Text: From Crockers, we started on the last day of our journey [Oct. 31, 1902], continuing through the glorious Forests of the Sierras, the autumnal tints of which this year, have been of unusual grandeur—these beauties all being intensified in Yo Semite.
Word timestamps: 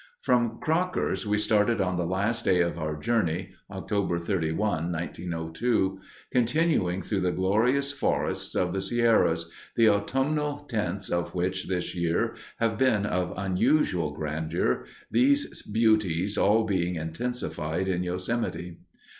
From 0.19 0.59
Crockers, 0.59 1.27
we 1.27 1.37
started 1.37 1.79
on 1.79 1.95
the 1.95 2.07
last 2.07 2.43
day 2.43 2.59
of 2.61 2.79
our 2.79 2.95
journey 2.95 3.51
[Oct. 3.69 4.23
31, 4.25 4.57
1902], 4.91 5.99
continuing 6.31 7.03
through 7.03 7.19
the 7.19 7.31
glorious 7.31 7.91
Forests 7.91 8.55
of 8.55 8.73
the 8.73 8.81
Sierras, 8.81 9.51
the 9.75 9.87
autumnal 9.89 10.61
tints 10.61 11.09
of 11.11 11.35
which 11.35 11.67
this 11.67 11.93
year, 11.93 12.35
have 12.59 12.79
been 12.79 13.05
of 13.05 13.31
unusual 13.37 14.09
grandeur—these 14.11 15.61
beauties 15.67 16.35
all 16.35 16.63
being 16.63 16.95
intensified 16.95 17.87
in 17.87 18.01
Yo 18.01 18.17
Semite. 18.17 18.77